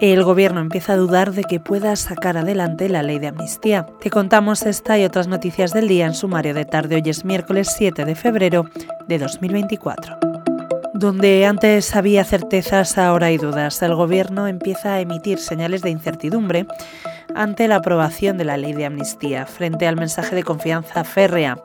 [0.00, 3.86] el gobierno empieza a dudar de que pueda sacar adelante la ley de amnistía.
[4.00, 6.96] Te contamos esta y otras noticias del día en sumario de tarde.
[6.96, 8.66] Hoy es miércoles 7 de febrero
[9.06, 10.16] de 2024.
[10.94, 13.82] Donde antes había certezas, ahora hay dudas.
[13.82, 16.66] El gobierno empieza a emitir señales de incertidumbre
[17.34, 19.46] ante la aprobación de la ley de amnistía.
[19.46, 21.58] Frente al mensaje de confianza férrea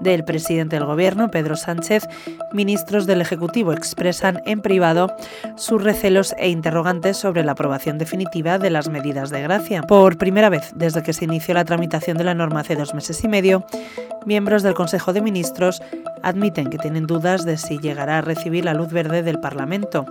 [0.00, 2.06] del presidente del Gobierno, Pedro Sánchez,
[2.52, 5.14] ministros del Ejecutivo expresan en privado
[5.56, 9.82] sus recelos e interrogantes sobre la aprobación definitiva de las medidas de gracia.
[9.82, 13.22] Por primera vez desde que se inició la tramitación de la norma hace dos meses
[13.24, 13.64] y medio,
[14.26, 15.82] miembros del Consejo de Ministros
[16.22, 20.06] admiten que tienen dudas de si llegará a recibir la luz verde del Parlamento.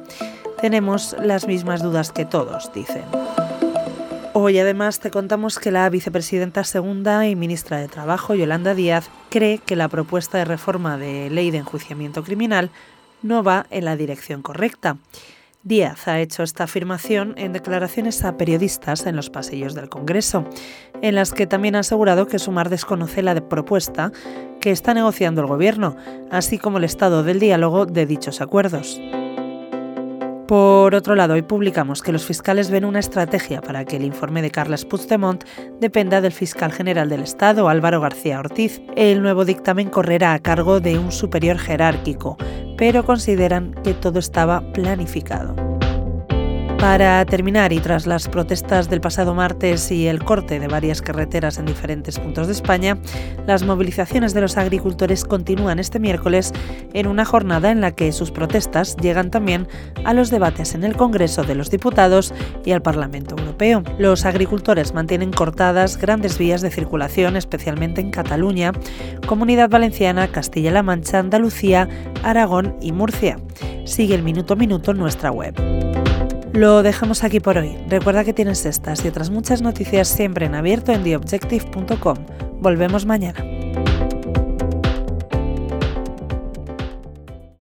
[0.59, 3.03] Tenemos las mismas dudas que todos, dicen.
[4.35, 9.59] Hoy además te contamos que la vicepresidenta segunda y ministra de Trabajo, Yolanda Díaz, cree
[9.59, 12.71] que la propuesta de reforma de ley de enjuiciamiento criminal
[13.21, 14.97] no va en la dirección correcta.
[15.61, 20.45] Díaz ha hecho esta afirmación en declaraciones a periodistas en los pasillos del Congreso,
[21.03, 24.11] en las que también ha asegurado que Sumar desconoce la propuesta
[24.59, 25.95] que está negociando el Gobierno,
[26.31, 28.99] así como el estado del diálogo de dichos acuerdos.
[30.53, 34.43] Por otro lado, hoy publicamos que los fiscales ven una estrategia para que el informe
[34.43, 35.43] de Carles Puigdemont
[35.79, 38.79] dependa del fiscal general del Estado, Álvaro García Ortiz.
[38.95, 42.37] El nuevo dictamen correrá a cargo de un superior jerárquico,
[42.77, 45.72] pero consideran que todo estaba planificado.
[46.83, 51.57] Para terminar, y tras las protestas del pasado martes y el corte de varias carreteras
[51.57, 52.97] en diferentes puntos de España,
[53.47, 56.51] las movilizaciones de los agricultores continúan este miércoles
[56.93, 59.65] en una jornada en la que sus protestas llegan también
[60.03, 62.33] a los debates en el Congreso de los Diputados
[62.65, 63.81] y al Parlamento Europeo.
[63.97, 68.73] Los agricultores mantienen cortadas grandes vías de circulación, especialmente en Cataluña,
[69.25, 71.87] Comunidad Valenciana, Castilla-La Mancha, Andalucía,
[72.23, 73.39] Aragón y Murcia.
[73.85, 76.02] Sigue el minuto a minuto en nuestra web.
[76.53, 77.75] Lo dejamos aquí por hoy.
[77.89, 82.17] Recuerda que tienes estas y otras muchas noticias siempre en abierto en theobjective.com.
[82.59, 83.52] Volvemos mañana.